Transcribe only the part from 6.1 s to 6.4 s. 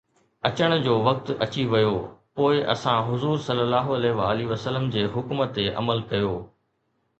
ڪيو